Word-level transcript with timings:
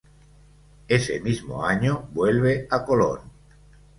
Ese 0.87 1.19
mismo 1.19 1.63
año 1.63 2.09
vuelve 2.11 2.65
a 2.71 2.83
Colón. 2.83 3.19